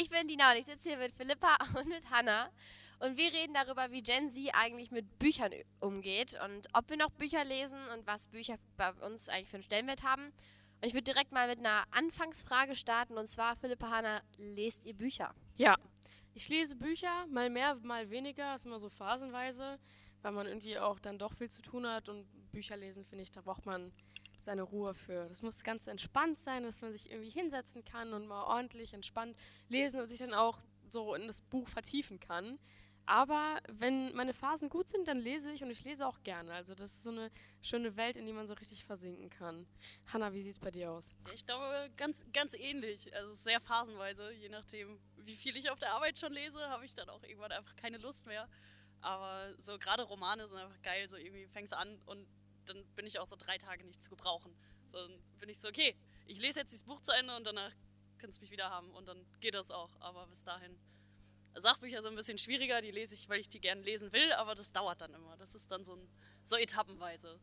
[0.00, 2.48] Ich bin Dina und ich sitze hier mit Philippa und mit Hannah.
[3.00, 7.10] Und wir reden darüber, wie Gen Z eigentlich mit Büchern umgeht und ob wir noch
[7.10, 10.24] Bücher lesen und was Bücher bei uns eigentlich für einen Stellenwert haben.
[10.24, 13.18] Und ich würde direkt mal mit einer Anfangsfrage starten.
[13.18, 15.34] Und zwar, Philippa Hannah, lest ihr Bücher?
[15.56, 15.76] Ja,
[16.32, 19.78] ich lese Bücher, mal mehr, mal weniger, ist immer so phasenweise,
[20.22, 22.08] weil man irgendwie auch dann doch viel zu tun hat.
[22.08, 23.92] Und Bücher lesen, finde ich, da braucht man
[24.42, 25.28] seine Ruhe für.
[25.28, 29.36] Das muss ganz entspannt sein, dass man sich irgendwie hinsetzen kann und mal ordentlich entspannt
[29.68, 32.58] lesen und sich dann auch so in das Buch vertiefen kann.
[33.06, 36.52] Aber wenn meine Phasen gut sind, dann lese ich und ich lese auch gerne.
[36.52, 37.30] Also das ist so eine
[37.60, 39.66] schöne Welt, in die man so richtig versinken kann.
[40.06, 41.16] Hanna, wie sieht es bei dir aus?
[41.34, 43.12] Ich glaube, ganz, ganz ähnlich.
[43.16, 46.94] Also sehr phasenweise, je nachdem, wie viel ich auf der Arbeit schon lese, habe ich
[46.94, 48.48] dann auch irgendwann einfach keine Lust mehr.
[49.00, 51.08] Aber so gerade Romane sind einfach geil.
[51.08, 52.28] So irgendwie fängst du an und
[52.72, 54.54] dann bin ich auch so drei Tage nicht zu gebrauchen.
[54.86, 55.94] So dann bin ich so, okay,
[56.26, 57.72] ich lese jetzt dieses Buch zu Ende und danach
[58.18, 59.90] kannst du mich wieder haben und dann geht das auch.
[60.00, 60.78] Aber bis dahin
[61.54, 64.54] Sachbücher sind ein bisschen schwieriger, die lese ich, weil ich die gerne lesen will, aber
[64.54, 65.36] das dauert dann immer.
[65.36, 66.08] Das ist dann so, ein,
[66.42, 67.38] so etappenweise.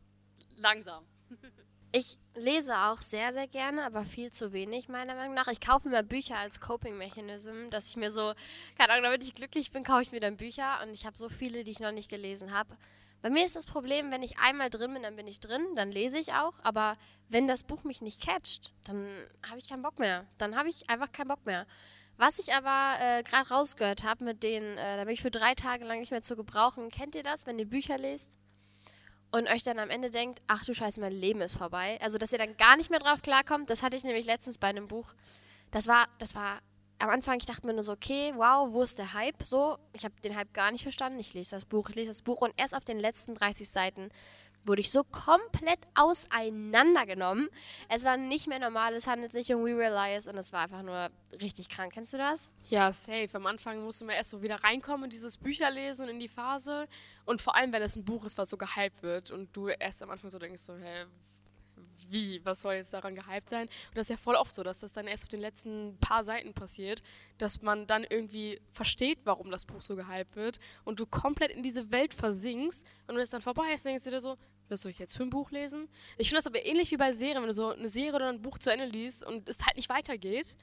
[0.56, 1.06] Langsam.
[1.90, 5.46] Ich lese auch sehr, sehr gerne, aber viel zu wenig, meiner Meinung nach.
[5.48, 8.34] Ich kaufe mir Bücher als Coping-Mechanism, dass ich mir so,
[8.76, 11.30] keine Ahnung, damit ich glücklich bin, kaufe ich mir dann Bücher und ich habe so
[11.30, 12.76] viele, die ich noch nicht gelesen habe.
[13.20, 15.90] Bei mir ist das Problem, wenn ich einmal drin bin, dann bin ich drin, dann
[15.90, 16.96] lese ich auch, aber
[17.28, 19.08] wenn das Buch mich nicht catcht, dann
[19.48, 20.24] habe ich keinen Bock mehr.
[20.38, 21.66] Dann habe ich einfach keinen Bock mehr.
[22.16, 25.54] Was ich aber äh, gerade rausgehört habe, mit denen, äh, da bin ich für drei
[25.54, 26.90] Tage lang nicht mehr zu gebrauchen.
[26.90, 28.32] Kennt ihr das, wenn ihr Bücher lest
[29.30, 31.98] und euch dann am Ende denkt, ach du Scheiße, mein Leben ist vorbei?
[32.00, 34.68] Also, dass ihr dann gar nicht mehr drauf klarkommt, das hatte ich nämlich letztens bei
[34.68, 35.14] einem Buch.
[35.70, 36.60] Das war, das war
[36.98, 39.42] am Anfang, ich dachte mir nur so, okay, wow, wo ist der Hype?
[39.44, 41.18] So, ich habe den Hype gar nicht verstanden.
[41.18, 44.10] Ich lese das Buch, ich lese das Buch und erst auf den letzten 30 Seiten
[44.64, 47.48] wurde ich so komplett auseinandergenommen.
[47.88, 50.82] Es war nicht mehr normal, es handelt sich um We Realize und es war einfach
[50.82, 51.08] nur
[51.40, 51.92] richtig krank.
[51.92, 52.52] Kennst du das?
[52.68, 53.28] Ja, safe.
[53.32, 56.86] Am Anfang musste man erst so wieder reinkommen in dieses Bücherlesen und in die Phase.
[57.24, 60.02] Und vor allem, wenn es ein Buch ist, was so gehypt wird und du erst
[60.02, 61.06] am Anfang so denkst, so, hä,
[62.10, 63.66] wie, was soll jetzt daran gehypt sein?
[63.66, 66.24] Und das ist ja voll oft so, dass das dann erst auf den letzten paar
[66.24, 67.02] Seiten passiert,
[67.38, 71.62] dass man dann irgendwie versteht, warum das Buch so gehypt wird und du komplett in
[71.62, 74.36] diese Welt versinkst und wenn es dann vorbei ist, denkst du dir so,
[74.68, 75.88] was soll ich jetzt für ein Buch lesen?
[76.18, 78.42] Ich finde das aber ähnlich wie bei Serien, wenn du so eine Serie oder ein
[78.42, 80.56] Buch zu Ende liest und es halt nicht weitergeht.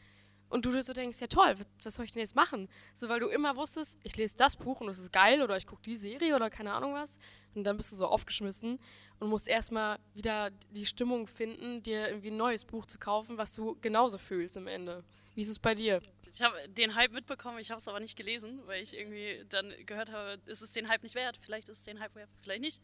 [0.49, 2.69] Und du so denkst, ja toll, was soll ich denn jetzt machen?
[2.93, 5.65] So, weil du immer wusstest, ich lese das Buch und es ist geil oder ich
[5.65, 7.19] gucke die Serie oder keine Ahnung was.
[7.55, 8.79] Und dann bist du so aufgeschmissen
[9.19, 13.55] und musst erstmal wieder die Stimmung finden, dir irgendwie ein neues Buch zu kaufen, was
[13.55, 15.03] du genauso fühlst am Ende.
[15.33, 16.01] Wie ist es bei dir?
[16.31, 19.73] Ich habe den Hype mitbekommen, ich habe es aber nicht gelesen, weil ich irgendwie dann
[19.85, 21.37] gehört habe, ist es den Hype nicht wert?
[21.41, 22.81] Vielleicht ist es den Hype wert, vielleicht nicht.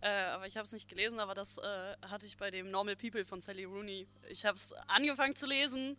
[0.00, 2.96] Äh, aber ich habe es nicht gelesen, aber das äh, hatte ich bei dem Normal
[2.96, 4.06] People von Sally Rooney.
[4.28, 5.96] Ich habe es angefangen zu lesen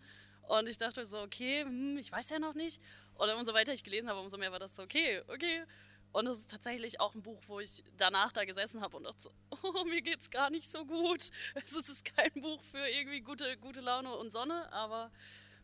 [0.47, 2.81] und ich dachte so, okay, hm, ich weiß ja noch nicht.
[3.15, 5.63] Und umso weiter ich gelesen habe, umso mehr war das so, okay, okay.
[6.11, 9.21] Und es ist tatsächlich auch ein Buch, wo ich danach da gesessen habe und dachte
[9.23, 9.29] so,
[9.63, 11.29] oh, mir geht's gar nicht so gut.
[11.55, 15.11] Es ist kein Buch für irgendwie gute, gute Laune und Sonne, aber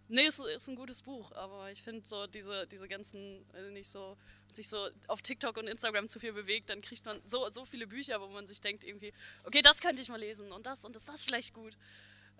[0.09, 1.31] nee, es ist ein gutes Buch.
[1.31, 4.18] Aber ich finde so diese, diese ganzen, nicht so
[4.53, 7.88] sich so auf TikTok und Instagram zu viel bewegt, dann kriegt man so, so viele
[7.88, 9.14] Bücher, wo man sich denkt irgendwie,
[9.46, 11.78] okay, das könnte ich mal lesen und das und ist das vielleicht gut.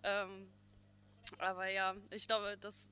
[0.04, 0.52] Ähm,
[1.38, 2.90] aber ja, ich glaube, das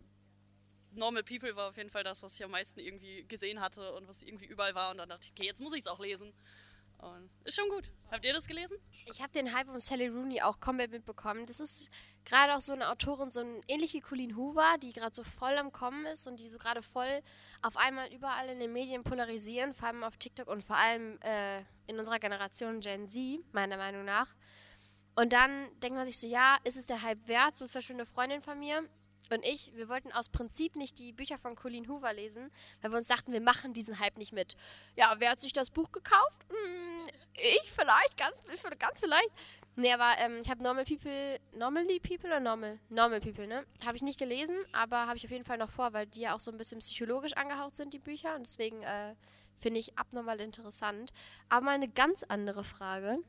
[0.92, 4.08] Normal People war auf jeden Fall das, was ich am meisten irgendwie gesehen hatte und
[4.08, 6.34] was irgendwie überall war und dann dachte ich, okay, jetzt muss ich es auch lesen.
[7.00, 7.92] Und ist schon gut.
[8.12, 8.76] Habt ihr das gelesen?
[9.06, 11.46] Ich habe den Hype um Sally Rooney auch komplett mitbekommen.
[11.46, 11.90] Das ist
[12.26, 15.58] gerade auch so eine Autorin, so ein, ähnlich wie Colleen Hoover, die gerade so voll
[15.58, 17.22] am Kommen ist und die so gerade voll
[17.62, 21.62] auf einmal überall in den Medien polarisieren, vor allem auf TikTok und vor allem äh,
[21.88, 24.36] in unserer Generation Gen Z, meiner Meinung nach.
[25.20, 27.58] Und dann denkt man sich so, ja, ist es der Hype wert?
[27.58, 28.88] So Beispiel eine Freundin von mir,
[29.32, 32.50] und ich, wir wollten aus Prinzip nicht die Bücher von Colleen Hoover lesen,
[32.82, 34.58] weil wir uns dachten, wir machen diesen Hype nicht mit.
[34.96, 36.46] Ja, wer hat sich das Buch gekauft?
[36.50, 38.42] Hm, ich vielleicht, ganz,
[38.80, 39.30] ganz vielleicht.
[39.76, 42.80] Nee, aber ähm, ich habe Normal People, Normally People oder Normal?
[42.90, 43.66] Normal People, ne?
[43.86, 46.36] Habe ich nicht gelesen, aber habe ich auf jeden Fall noch vor, weil die ja
[46.36, 48.36] auch so ein bisschen psychologisch angehaucht sind, die Bücher.
[48.36, 49.14] Und deswegen äh,
[49.58, 51.14] finde ich abnormal interessant.
[51.50, 53.20] Aber mal eine ganz andere Frage.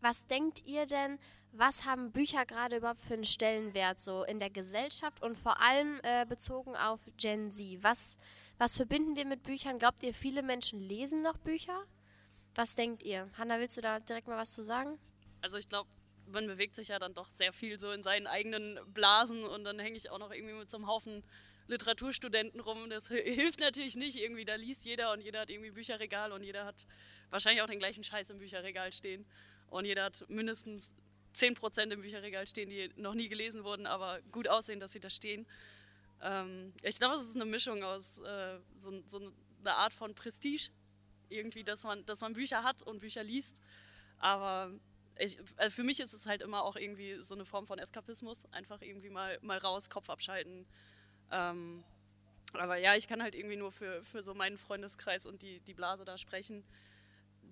[0.00, 1.18] Was denkt ihr denn,
[1.52, 6.00] was haben Bücher gerade überhaupt für einen Stellenwert so in der Gesellschaft und vor allem
[6.02, 7.82] äh, bezogen auf Gen Z?
[7.82, 8.18] Was,
[8.58, 9.78] was verbinden wir mit Büchern?
[9.78, 11.84] Glaubt ihr, viele Menschen lesen noch Bücher?
[12.54, 13.30] Was denkt ihr?
[13.38, 14.98] Hanna, willst du da direkt mal was zu sagen?
[15.40, 15.88] Also ich glaube,
[16.26, 19.78] man bewegt sich ja dann doch sehr viel so in seinen eigenen Blasen und dann
[19.78, 21.22] hänge ich auch noch irgendwie mit so einem Haufen
[21.68, 22.90] Literaturstudenten rum.
[22.90, 24.44] Das hilft natürlich nicht irgendwie.
[24.44, 26.86] Da liest jeder und jeder hat irgendwie Bücherregal und jeder hat
[27.30, 29.26] wahrscheinlich auch den gleichen Scheiß im Bücherregal stehen.
[29.70, 30.94] Und jeder hat mindestens
[31.34, 35.10] 10% im Bücherregal stehen, die noch nie gelesen wurden, aber gut aussehen, dass sie da
[35.10, 35.46] stehen.
[36.20, 40.70] Ähm, ich glaube, es ist eine Mischung aus äh, so, so eine Art von Prestige,
[41.28, 43.62] irgendwie, dass man, dass man Bücher hat und Bücher liest.
[44.18, 44.72] Aber
[45.18, 48.46] ich, also für mich ist es halt immer auch irgendwie so eine Form von Eskapismus,
[48.52, 50.66] einfach irgendwie mal, mal raus, Kopf abschalten.
[51.30, 51.84] Ähm,
[52.54, 55.74] aber ja, ich kann halt irgendwie nur für, für so meinen Freundeskreis und die, die
[55.74, 56.64] Blase da sprechen.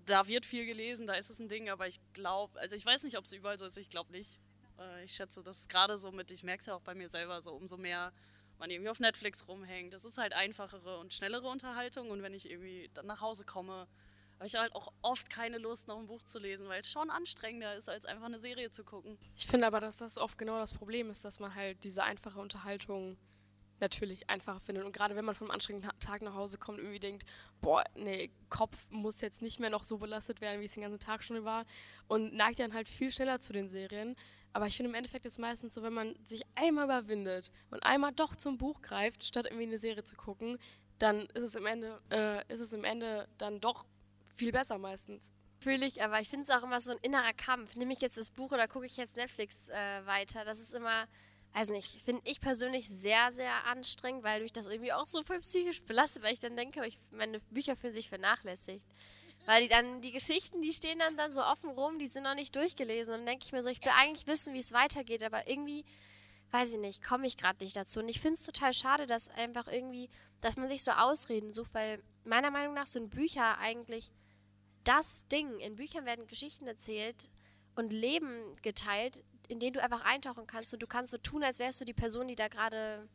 [0.06, 3.02] Da wird viel gelesen, da ist es ein Ding, aber ich glaube, also ich weiß
[3.02, 4.38] nicht, ob es überall so ist, ich glaube nicht.
[4.78, 7.42] Äh, ich schätze das gerade so mit, ich merke es ja auch bei mir selber,
[7.42, 8.12] so umso mehr
[8.58, 9.92] man irgendwie auf Netflix rumhängt.
[9.92, 13.86] Das ist halt einfachere und schnellere Unterhaltung und wenn ich irgendwie dann nach Hause komme,
[14.36, 17.10] habe ich halt auch oft keine Lust, noch ein Buch zu lesen, weil es schon
[17.10, 19.18] anstrengender ist, als einfach eine Serie zu gucken.
[19.34, 22.38] Ich finde aber, dass das oft genau das Problem ist, dass man halt diese einfache
[22.38, 23.16] Unterhaltung
[23.80, 24.84] natürlich einfacher findet.
[24.84, 27.24] Und gerade wenn man vom anstrengenden Tag nach Hause kommt und irgendwie denkt,
[27.60, 31.00] boah, nee, Kopf muss jetzt nicht mehr noch so belastet werden, wie es den ganzen
[31.00, 31.64] Tag schon war.
[32.08, 34.16] Und neigt dann halt viel schneller zu den Serien.
[34.52, 37.82] Aber ich finde im Endeffekt ist es meistens so, wenn man sich einmal überwindet und
[37.82, 40.58] einmal doch zum Buch greift, statt irgendwie eine Serie zu gucken,
[40.98, 43.84] dann ist es im Ende, äh, ist es im Ende dann doch
[44.34, 45.32] viel besser meistens.
[45.58, 47.76] Fühle ich, aber ich finde es auch immer so ein innerer Kampf.
[47.76, 50.44] Nehme ich jetzt das Buch oder gucke ich jetzt Netflix äh, weiter?
[50.44, 51.06] Das ist immer,
[51.56, 55.40] weiß nicht, finde ich persönlich sehr, sehr anstrengend, weil mich das irgendwie auch so voll
[55.40, 58.84] psychisch belastet, weil ich dann denke, ich, meine Bücher fühlen sich vernachlässigt.
[59.46, 62.34] Weil die dann, die Geschichten, die stehen dann, dann so offen rum, die sind noch
[62.34, 63.14] nicht durchgelesen.
[63.14, 65.86] Und dann denke ich mir so, ich will eigentlich wissen, wie es weitergeht, aber irgendwie,
[66.50, 68.00] weiß ich nicht, komme ich gerade nicht dazu.
[68.00, 70.10] Und ich finde es total schade, dass einfach irgendwie,
[70.42, 74.10] dass man sich so Ausreden sucht, weil meiner Meinung nach sind Bücher eigentlich
[74.84, 75.58] das Ding.
[75.60, 77.30] In Büchern werden Geschichten erzählt
[77.76, 81.58] und Leben geteilt, in denen du einfach eintauchen kannst und du kannst so tun, als
[81.58, 83.08] wärst du die Person, die da gerade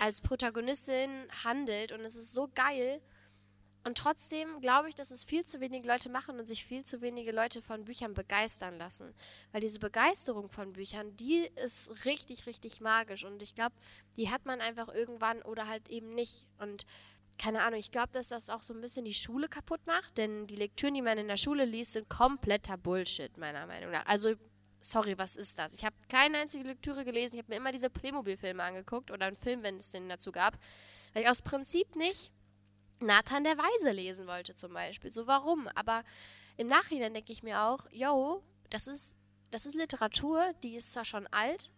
[0.00, 3.00] als Protagonistin handelt und es ist so geil.
[3.86, 7.02] Und trotzdem glaube ich, dass es viel zu wenige Leute machen und sich viel zu
[7.02, 9.14] wenige Leute von Büchern begeistern lassen.
[9.52, 13.24] Weil diese Begeisterung von Büchern, die ist richtig, richtig magisch.
[13.24, 13.74] Und ich glaube,
[14.16, 16.46] die hat man einfach irgendwann oder halt eben nicht.
[16.58, 16.86] Und
[17.36, 20.46] keine Ahnung, ich glaube, dass das auch so ein bisschen die Schule kaputt macht, denn
[20.46, 24.06] die Lektüren, die man in der Schule liest, sind kompletter Bullshit, meiner Meinung nach.
[24.06, 24.34] Also,
[24.84, 25.74] sorry, was ist das?
[25.74, 29.36] Ich habe keine einzige Lektüre gelesen, ich habe mir immer diese Playmobil-Filme angeguckt oder einen
[29.36, 30.58] Film, wenn es den dazu gab,
[31.12, 32.30] weil ich aus Prinzip nicht
[33.00, 35.10] Nathan der Weise lesen wollte, zum Beispiel.
[35.10, 35.68] So, warum?
[35.74, 36.04] Aber
[36.56, 39.16] im Nachhinein denke ich mir auch, yo, das ist,
[39.50, 41.70] das ist Literatur, die ist zwar schon alt,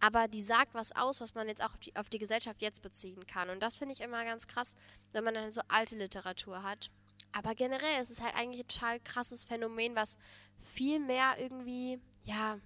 [0.00, 2.82] aber die sagt was aus, was man jetzt auch auf die, auf die Gesellschaft jetzt
[2.82, 3.50] beziehen kann.
[3.50, 4.76] Und das finde ich immer ganz krass,
[5.12, 6.90] wenn man dann so alte Literatur hat.
[7.32, 10.18] Aber generell ist es halt eigentlich ein total krasses Phänomen, was
[10.60, 12.60] viel mehr irgendwie, ja,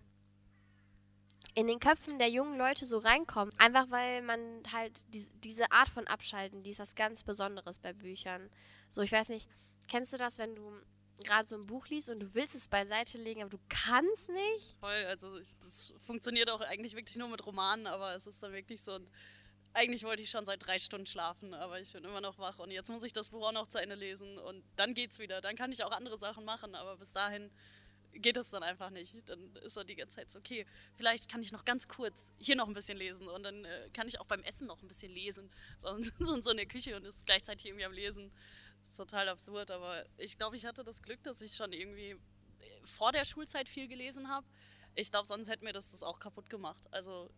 [1.54, 3.52] in den Köpfen der jungen Leute so reinkommt.
[3.58, 7.92] Einfach weil man halt die, diese Art von Abschalten, die ist was ganz Besonderes bei
[7.92, 8.50] Büchern.
[8.88, 9.48] So, ich weiß nicht,
[9.88, 10.72] kennst du das, wenn du
[11.24, 14.76] gerade so ein Buch liest und du willst es beiseite legen, aber du kannst nicht.
[14.80, 18.52] Voll, also ich, das funktioniert auch eigentlich wirklich nur mit Romanen, aber es ist dann
[18.52, 19.06] wirklich so ein.
[19.74, 22.70] Eigentlich wollte ich schon seit drei Stunden schlafen, aber ich bin immer noch wach und
[22.70, 25.40] jetzt muss ich das Buch auch noch zu Ende lesen und dann geht's wieder.
[25.40, 27.50] Dann kann ich auch andere Sachen machen, aber bis dahin
[28.14, 29.28] geht es dann einfach nicht.
[29.28, 32.56] Dann ist so die ganze Zeit so, okay, vielleicht kann ich noch ganz kurz hier
[32.56, 35.12] noch ein bisschen lesen und dann äh, kann ich auch beim Essen noch ein bisschen
[35.12, 35.50] lesen.
[35.78, 38.30] So, so in der Küche und ist gleichzeitig irgendwie am Lesen.
[38.80, 42.10] Das ist total absurd, aber ich glaube, ich hatte das Glück, dass ich schon irgendwie
[42.10, 42.16] äh,
[42.84, 44.46] vor der Schulzeit viel gelesen habe.
[44.94, 46.86] Ich glaube, sonst hätte mir das, das auch kaputt gemacht.
[46.90, 47.30] Also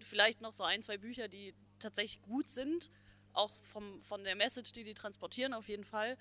[0.00, 2.90] vielleicht noch so ein, zwei Bücher, die tatsächlich gut sind,
[3.32, 6.16] auch vom, von der Message, die die transportieren, auf jeden Fall.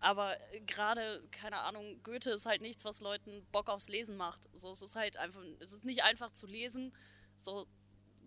[0.00, 4.48] Aber gerade, keine Ahnung, Goethe ist halt nichts, was Leuten Bock aufs Lesen macht.
[4.54, 6.94] So, es ist halt einfach, es ist nicht einfach zu lesen.
[7.36, 7.66] So,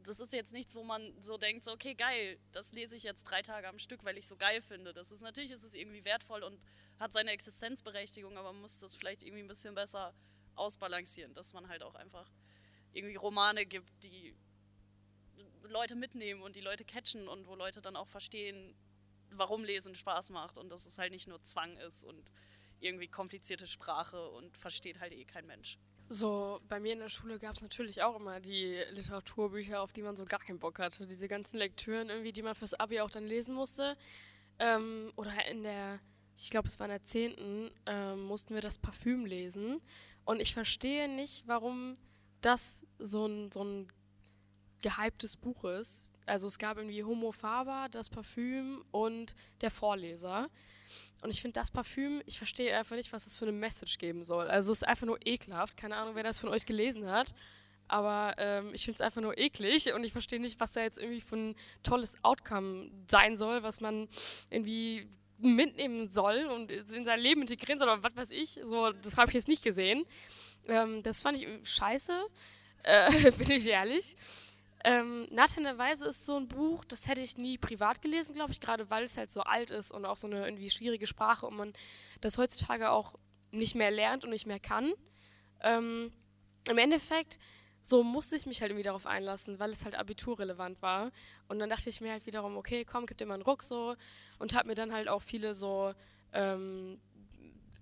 [0.03, 3.23] das ist jetzt nichts, wo man so denkt, so, okay, geil, das lese ich jetzt
[3.23, 4.93] drei Tage am Stück, weil ich so geil finde.
[4.93, 6.63] Das ist natürlich, ist es irgendwie wertvoll und
[6.99, 10.13] hat seine Existenzberechtigung, aber man muss das vielleicht irgendwie ein bisschen besser
[10.55, 12.29] ausbalancieren, dass man halt auch einfach
[12.91, 14.35] irgendwie Romane gibt, die
[15.63, 18.75] Leute mitnehmen und die Leute catchen und wo Leute dann auch verstehen,
[19.37, 22.31] warum Lesen Spaß macht und dass es halt nicht nur Zwang ist und
[22.79, 25.77] irgendwie komplizierte Sprache und versteht halt eh kein Mensch.
[26.09, 30.01] So, bei mir in der Schule gab es natürlich auch immer die Literaturbücher, auf die
[30.01, 31.07] man so gar keinen Bock hatte.
[31.07, 33.97] Diese ganzen Lektüren irgendwie, die man fürs Abi auch dann lesen musste.
[34.59, 35.99] Ähm, oder in der,
[36.35, 37.71] ich glaube, es war in der 10.
[37.85, 39.81] Ähm, mussten wir das Parfüm lesen.
[40.25, 41.95] Und ich verstehe nicht, warum
[42.41, 43.87] das so ein, so ein
[44.81, 46.11] gehyptes Buch ist.
[46.25, 50.49] Also es gab irgendwie Homo Faber, das Parfüm und der Vorleser.
[51.21, 54.25] Und ich finde das Parfüm, ich verstehe einfach nicht, was das für eine Message geben
[54.25, 54.47] soll.
[54.47, 55.77] Also es ist einfach nur ekelhaft.
[55.77, 57.33] Keine Ahnung, wer das von euch gelesen hat.
[57.87, 60.97] Aber ähm, ich finde es einfach nur eklig und ich verstehe nicht, was da jetzt
[60.97, 64.07] irgendwie für ein tolles Outcome sein soll, was man
[64.49, 68.59] irgendwie mitnehmen soll und in sein Leben integrieren soll oder was weiß ich.
[68.63, 70.05] So, das habe ich jetzt nicht gesehen.
[70.67, 72.25] Ähm, das fand ich scheiße,
[72.83, 74.15] äh, bin ich ehrlich.
[74.85, 78.59] Ähm, der Weise ist so ein Buch, das hätte ich nie privat gelesen, glaube ich,
[78.59, 81.55] gerade weil es halt so alt ist und auch so eine irgendwie schwierige Sprache und
[81.55, 81.73] man
[82.19, 83.15] das heutzutage auch
[83.51, 84.93] nicht mehr lernt und nicht mehr kann.
[85.61, 86.11] Ähm,
[86.69, 87.39] Im Endeffekt,
[87.81, 91.11] so musste ich mich halt irgendwie darauf einlassen, weil es halt abiturrelevant war.
[91.47, 93.95] Und dann dachte ich mir halt wiederum, okay, komm, gib dir mal einen Ruck so
[94.39, 95.93] und habe mir dann halt auch viele so
[96.33, 96.99] ähm,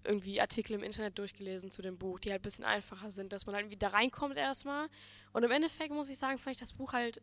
[0.04, 3.46] irgendwie Artikel im Internet durchgelesen zu dem Buch, die halt ein bisschen einfacher sind, dass
[3.46, 4.88] man halt irgendwie da reinkommt erstmal.
[5.34, 7.22] Und im Endeffekt muss ich sagen, fand ich das Buch halt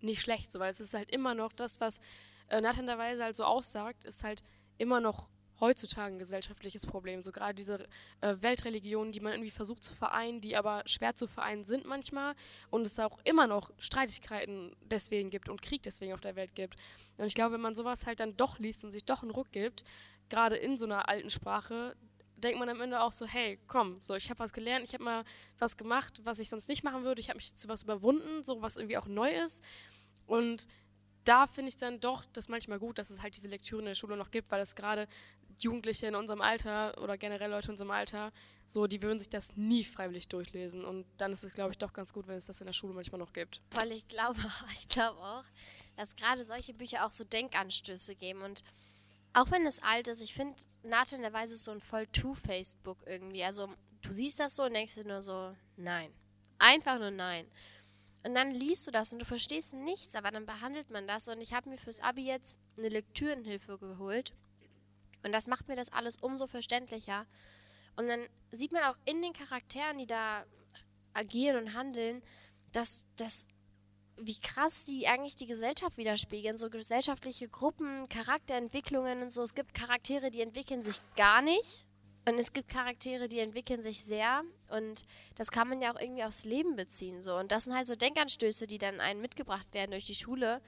[0.00, 2.00] nicht schlecht, so, weil es ist halt immer noch das, was
[2.48, 4.44] äh, Nathan der Weise halt so aussagt, ist halt
[4.78, 5.28] immer noch
[5.60, 7.20] heutzutage ein gesellschaftliches Problem.
[7.22, 7.86] So gerade diese
[8.20, 12.34] äh, Weltreligionen, die man irgendwie versucht zu vereinen, die aber schwer zu vereinen sind manchmal
[12.70, 16.76] und es auch immer noch Streitigkeiten deswegen gibt und Krieg deswegen auf der Welt gibt.
[17.16, 19.50] Und ich glaube, wenn man sowas halt dann doch liest und sich doch einen Ruck
[19.50, 19.84] gibt,
[20.28, 21.96] gerade in so einer alten Sprache,
[22.36, 25.04] denkt man am Ende auch so, hey, komm, so ich habe was gelernt, ich habe
[25.04, 25.24] mal
[25.58, 28.62] was gemacht, was ich sonst nicht machen würde, ich habe mich zu was überwunden, so
[28.62, 29.62] was irgendwie auch neu ist.
[30.26, 30.66] Und
[31.24, 33.94] da finde ich dann doch das manchmal gut, dass es halt diese Lektüre in der
[33.94, 35.08] Schule noch gibt, weil es gerade
[35.58, 38.32] Jugendliche in unserem Alter oder generell Leute in unserem Alter,
[38.66, 40.84] so, die würden sich das nie freiwillig durchlesen.
[40.84, 42.94] Und dann ist es, glaube ich, doch ganz gut, wenn es das in der Schule
[42.94, 43.62] manchmal noch gibt.
[43.70, 44.38] Weil ich glaube,
[44.72, 45.44] ich glaube auch,
[45.96, 48.64] dass gerade solche Bücher auch so Denkanstöße geben und
[49.36, 52.82] auch wenn es alt ist, ich finde, Nathan der Weise ist so ein voll Two-Faced
[52.82, 53.44] Book irgendwie.
[53.44, 53.68] Also,
[54.00, 56.10] du siehst das so und denkst dir nur so, nein.
[56.58, 57.46] Einfach nur nein.
[58.24, 61.28] Und dann liest du das und du verstehst nichts, aber dann behandelt man das.
[61.28, 64.32] Und ich habe mir fürs Abi jetzt eine Lektürenhilfe geholt.
[65.22, 67.26] Und das macht mir das alles umso verständlicher.
[67.96, 70.46] Und dann sieht man auch in den Charakteren, die da
[71.12, 72.22] agieren und handeln,
[72.72, 73.48] dass das
[74.18, 76.58] wie krass sie eigentlich die Gesellschaft widerspiegeln.
[76.58, 79.42] So gesellschaftliche Gruppen, Charakterentwicklungen und so.
[79.42, 81.84] Es gibt Charaktere, die entwickeln sich gar nicht.
[82.28, 84.42] Und es gibt Charaktere, die entwickeln sich sehr.
[84.68, 85.04] Und
[85.36, 87.22] das kann man ja auch irgendwie aufs Leben beziehen.
[87.22, 87.36] So.
[87.36, 90.60] Und das sind halt so Denkanstöße, die dann einen mitgebracht werden durch die Schule,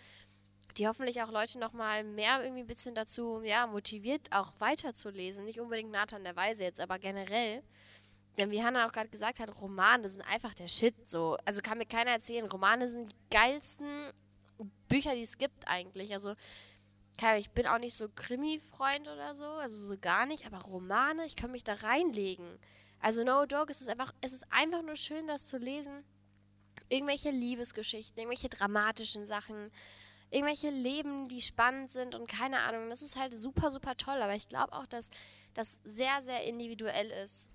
[0.76, 5.44] die hoffentlich auch Leute nochmal mehr irgendwie ein bisschen dazu ja, motiviert, auch weiterzulesen.
[5.44, 7.62] Nicht unbedingt Nathan der Weise jetzt, aber generell.
[8.38, 11.08] Denn wie Hannah auch gerade gesagt hat, Romane sind einfach der Shit.
[11.08, 11.36] So.
[11.44, 14.12] Also kann mir keiner erzählen, Romane sind die geilsten
[14.88, 16.12] Bücher, die es gibt eigentlich.
[16.12, 16.34] Also
[17.36, 21.34] ich bin auch nicht so Krimi-Freund oder so, also so gar nicht, aber Romane, ich
[21.34, 22.46] kann mich da reinlegen.
[23.00, 26.04] Also No Dog, es ist einfach, es ist einfach nur schön, das zu lesen.
[26.88, 29.72] Irgendwelche Liebesgeschichten, irgendwelche dramatischen Sachen,
[30.30, 32.88] irgendwelche Leben, die spannend sind und keine Ahnung.
[32.88, 34.22] Das ist halt super, super toll.
[34.22, 35.10] Aber ich glaube auch, dass
[35.54, 37.50] das sehr, sehr individuell ist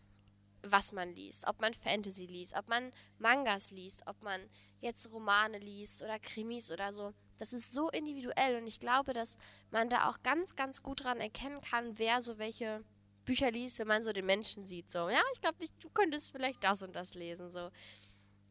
[0.64, 1.48] was man liest.
[1.48, 4.42] Ob man Fantasy liest, ob man Mangas liest, ob man
[4.80, 7.14] jetzt Romane liest oder Krimis oder so.
[7.38, 9.38] Das ist so individuell und ich glaube, dass
[9.72, 12.84] man da auch ganz, ganz gut dran erkennen kann, wer so welche
[13.26, 14.92] Bücher liest, wenn man so den Menschen sieht.
[14.92, 17.52] So, ja, ich glaube, du könntest vielleicht das und das lesen.
[17.52, 17.70] So.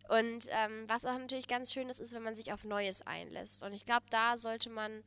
[0.08, 3.62] Und ähm, was auch natürlich ganz schön ist, ist, wenn man sich auf Neues einlässt.
[3.62, 5.04] Und ich glaube, da sollte man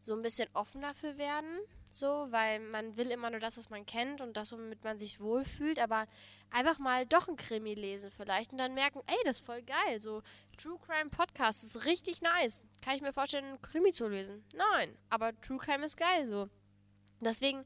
[0.00, 1.60] so ein bisschen offen dafür werden
[1.92, 5.20] so, weil man will immer nur das, was man kennt und das, womit man sich
[5.20, 6.06] wohlfühlt, aber
[6.50, 10.00] einfach mal doch ein Krimi lesen vielleicht und dann merken, ey, das ist voll geil,
[10.00, 10.22] so
[10.56, 12.64] True Crime Podcast ist richtig nice.
[12.82, 14.44] Kann ich mir vorstellen, einen Krimi zu lesen?
[14.54, 16.48] Nein, aber True Crime ist geil, so.
[17.20, 17.64] Deswegen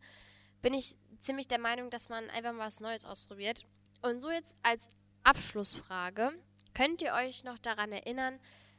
[0.63, 3.67] bin ich ziemlich der Meinung, dass man einfach mal was Neues ausprobiert.
[4.03, 4.91] Und so jetzt als
[5.23, 6.33] Abschlussfrage,
[6.75, 8.39] könnt ihr euch noch daran erinnern,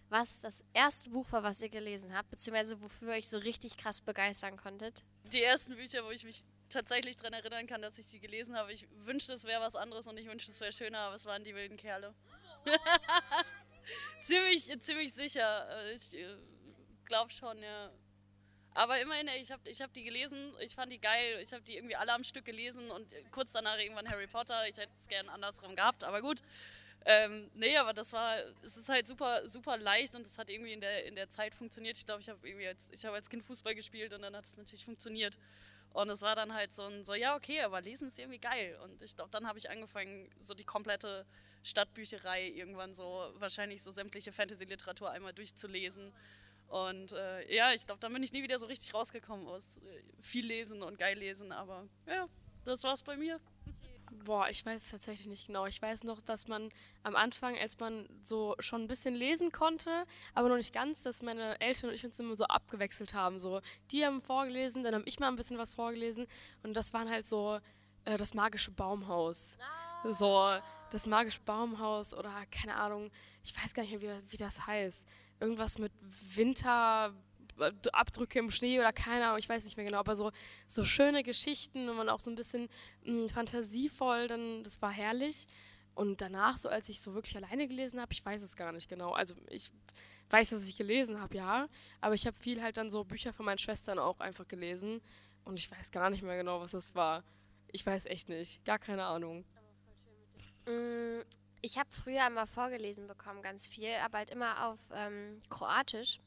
[0.10, 3.78] was das erste Buch war, was ihr gelesen habt, beziehungsweise wofür ihr euch so richtig
[3.78, 5.04] krass begeistern konntet?
[5.32, 8.74] Die ersten Bücher, wo ich mich tatsächlich daran erinnern kann, dass ich die gelesen habe.
[8.74, 11.44] Ich wünschte, es wäre was anderes und ich wünschte, es wäre schöner, aber es waren
[11.44, 12.14] die wilden Kerle.
[14.22, 15.92] ziemlich, ziemlich sicher.
[15.94, 16.36] Ich äh,
[17.06, 17.92] glaube schon, ja.
[18.74, 21.78] Aber immerhin, ich habe ich hab die gelesen, ich fand die geil, ich habe die
[21.78, 24.68] irgendwie alle am Stück gelesen und kurz danach irgendwann Harry Potter.
[24.68, 26.42] Ich hätte es gerne andersrum gehabt, aber gut.
[27.08, 30.74] Ähm, nee, aber das war, es ist halt super, super leicht und es hat irgendwie
[30.74, 31.98] in der, in der Zeit funktioniert.
[31.98, 34.84] Ich glaube, ich habe als, habe als Kind Fußball gespielt und dann hat es natürlich
[34.86, 35.38] funktioniert.
[35.94, 38.78] Und es war dann halt so ein, so, ja, okay, aber lesen ist irgendwie geil.
[38.84, 41.26] Und ich glaube, dann habe ich angefangen, so die komplette
[41.64, 46.12] Stadtbücherei irgendwann so, wahrscheinlich so sämtliche Fantasy-Literatur einmal durchzulesen.
[46.68, 50.04] Und äh, ja, ich glaube, dann bin ich nie wieder so richtig rausgekommen aus äh,
[50.20, 51.52] viel lesen und geil lesen.
[51.52, 52.28] Aber ja,
[52.66, 53.40] das war's bei mir.
[54.24, 55.66] Boah, ich weiß es tatsächlich nicht genau.
[55.66, 56.70] Ich weiß noch, dass man
[57.04, 61.22] am Anfang, als man so schon ein bisschen lesen konnte, aber noch nicht ganz, dass
[61.22, 63.40] meine Eltern und ich uns immer so abgewechselt haben.
[63.40, 66.28] So, die haben vorgelesen, dann habe ich mal ein bisschen was vorgelesen
[66.64, 67.60] und das waren halt so
[68.06, 69.58] äh, das magische Baumhaus.
[70.04, 70.58] So,
[70.92, 73.12] das magische Baumhaus oder keine Ahnung,
[73.44, 75.08] ich weiß gar nicht mehr, wie, wie das heißt.
[75.40, 75.92] Irgendwas mit
[76.36, 77.14] Winter,
[77.94, 80.32] Abdrücke im Schnee oder keine Ahnung, ich weiß nicht mehr genau, aber so,
[80.68, 82.70] so schöne Geschichten und man auch so ein bisschen
[83.04, 85.48] mh, hm, fantasievoll, dann, das war herrlich.
[85.96, 88.90] Und danach, so als ich so wirklich alleine gelesen habe, ich weiß es gar nicht
[88.90, 89.12] genau.
[89.12, 89.72] Also ich
[90.30, 91.70] weiß, dass ich gelesen habe, ja.
[92.02, 95.02] Aber ich habe viel halt dann so Bücher von meinen Schwestern auch einfach gelesen.
[95.46, 97.24] Und ich weiß gar nicht mehr genau, was das war.
[97.72, 98.66] Ich weiß echt nicht.
[98.66, 99.46] Gar keine Ahnung.
[100.68, 101.22] Mm,
[101.62, 106.20] Ich habe früher immer vorgelesen bekommen, ganz viel, aber halt immer auf ähm, Kroatisch.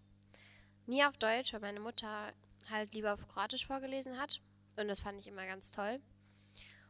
[0.88, 2.32] Nie auf Deutsch, weil meine Mutter
[2.70, 4.40] halt lieber auf Kroatisch vorgelesen hat.
[4.78, 6.00] Und das fand ich immer ganz toll.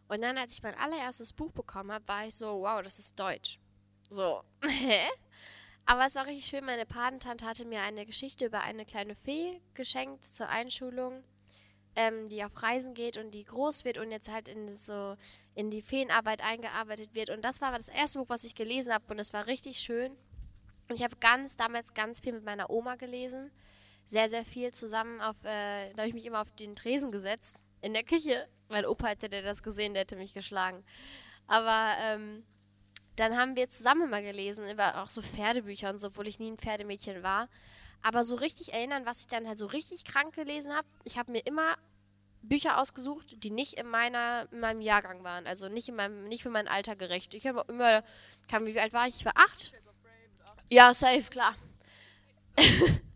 [0.06, 3.18] Und dann, als ich mein allererstes Buch bekommen habe, war ich so, wow, das ist
[3.18, 3.58] Deutsch.
[4.08, 4.44] So?
[5.84, 6.64] Aber es war richtig schön.
[6.64, 11.24] Meine Patentante hatte mir eine Geschichte über eine kleine Fee geschenkt zur Einschulung,
[11.96, 15.16] ähm, die auf Reisen geht und die groß wird und jetzt halt in so
[15.56, 17.30] in die Feenarbeit eingearbeitet wird.
[17.30, 20.12] Und das war das erste Buch, was ich gelesen habe und es war richtig schön.
[20.88, 23.50] Und ich habe ganz damals ganz viel mit meiner Oma gelesen,
[24.08, 25.36] sehr sehr viel zusammen auf.
[25.44, 28.48] Äh, da habe ich mich immer auf den Tresen gesetzt in der Küche.
[28.68, 30.82] Mein Opa hätte der das gesehen, der hätte mich geschlagen.
[31.46, 32.44] Aber ähm,
[33.16, 36.50] dann haben wir zusammen immer gelesen, über auch so Pferdebücher und so, obwohl ich nie
[36.50, 37.48] ein Pferdemädchen war.
[38.02, 41.32] Aber so richtig erinnern, was ich dann halt so richtig krank gelesen habe, ich habe
[41.32, 41.76] mir immer
[42.42, 46.44] Bücher ausgesucht, die nicht in meiner in meinem Jahrgang waren, also nicht in meinem nicht
[46.44, 47.34] für mein Alter gerecht.
[47.34, 48.04] Ich habe immer
[48.48, 49.16] kam wie alt war ich?
[49.16, 49.72] Ich war acht.
[50.68, 51.54] Ja, safe, klar.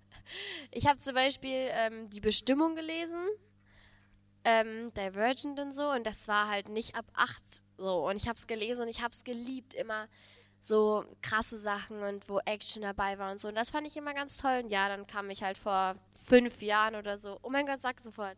[0.70, 3.26] ich habe zum Beispiel ähm, die Bestimmung gelesen,
[4.44, 7.42] ähm, Divergent und so, und das war halt nicht ab acht
[7.76, 8.08] so.
[8.08, 10.08] Und ich habe es gelesen und ich habe es geliebt, immer
[10.60, 13.48] so krasse Sachen und wo Action dabei war und so.
[13.48, 14.60] Und das fand ich immer ganz toll.
[14.62, 17.38] Und ja, dann kam ich halt vor fünf Jahren oder so.
[17.42, 18.36] Oh mein Gott, sag sofort.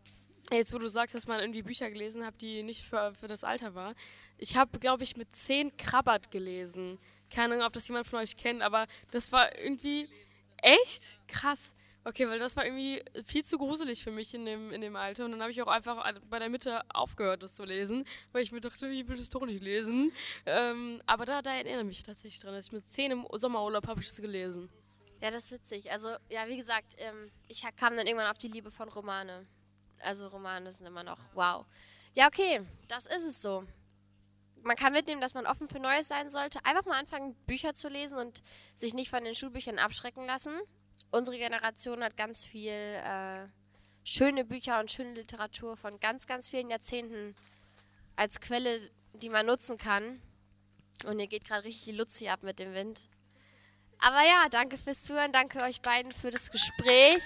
[0.50, 3.44] Jetzt, wo du sagst, dass man irgendwie Bücher gelesen hat, die nicht für, für das
[3.44, 3.94] Alter war.
[4.38, 6.98] Ich habe, glaube ich, mit zehn Krabbert gelesen.
[7.30, 10.08] Keine Ahnung, ob das jemand von euch kennt, aber das war irgendwie
[10.62, 11.74] echt krass.
[12.06, 15.25] Okay, weil das war irgendwie viel zu gruselig für mich in dem, in dem Alter.
[15.25, 18.52] Und dann habe ich auch einfach bei der Mitte aufgehört, das zu lesen, weil ich
[18.52, 20.12] mir dachte, ich will das doch nicht lesen.
[20.44, 23.88] Ähm, aber da, da erinnere ich mich tatsächlich dran, dass ich mit zehn im Sommerurlaub
[23.88, 24.68] habe ich das gelesen.
[25.23, 25.90] Ja, das ist witzig.
[25.90, 29.46] Also, ja, wie gesagt, ähm, ich kam dann irgendwann auf die Liebe von Romane.
[30.00, 31.64] Also, Romane sind immer noch wow.
[32.12, 33.64] Ja, okay, das ist es so.
[34.62, 36.62] Man kann mitnehmen, dass man offen für Neues sein sollte.
[36.66, 38.42] Einfach mal anfangen, Bücher zu lesen und
[38.74, 40.61] sich nicht von den Schulbüchern abschrecken lassen.
[41.11, 43.46] Unsere Generation hat ganz viel äh,
[44.04, 47.35] schöne Bücher und schöne Literatur von ganz, ganz vielen Jahrzehnten
[48.16, 50.20] als Quelle, die man nutzen kann.
[51.07, 53.09] Und ihr geht gerade richtig die Luzi ab mit dem Wind.
[53.98, 57.22] Aber ja, danke fürs Zuhören, danke euch beiden für das Gespräch.